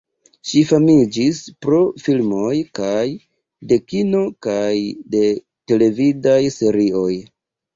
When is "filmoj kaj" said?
2.05-3.03